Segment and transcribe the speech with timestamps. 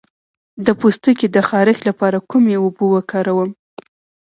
[0.65, 3.49] د پوستکي د خارښ لپاره کومې اوبه وکاروم؟